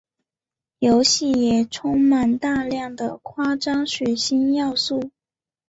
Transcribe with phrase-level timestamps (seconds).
[0.79, 5.11] 游戏也充满大量的夸张血腥要素。